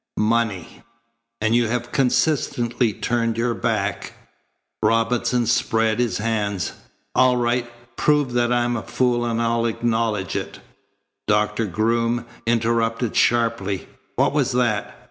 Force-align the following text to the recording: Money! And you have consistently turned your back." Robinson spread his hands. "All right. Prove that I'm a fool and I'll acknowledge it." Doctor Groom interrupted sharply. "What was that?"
Money! 0.17 0.81
And 1.41 1.53
you 1.55 1.67
have 1.67 1.91
consistently 1.91 2.91
turned 2.91 3.37
your 3.37 3.53
back." 3.53 4.13
Robinson 4.81 5.45
spread 5.45 5.99
his 5.99 6.17
hands. 6.17 6.71
"All 7.13 7.37
right. 7.37 7.71
Prove 7.97 8.33
that 8.33 8.51
I'm 8.51 8.75
a 8.75 8.81
fool 8.81 9.23
and 9.23 9.39
I'll 9.39 9.67
acknowledge 9.67 10.35
it." 10.35 10.59
Doctor 11.27 11.67
Groom 11.67 12.25
interrupted 12.47 13.15
sharply. 13.15 13.87
"What 14.15 14.33
was 14.33 14.53
that?" 14.53 14.97